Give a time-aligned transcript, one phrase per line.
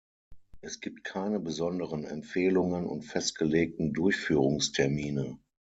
[0.61, 5.37] Es gibt keine besonderen Empfehlungen und festgelegten Durchführungstermine.